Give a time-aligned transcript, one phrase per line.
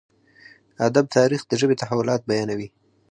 [0.87, 2.67] ادب تاريخ د ژبې تحولات بيانوي.